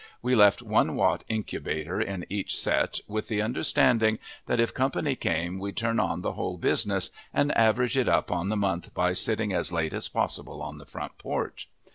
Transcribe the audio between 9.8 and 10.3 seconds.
as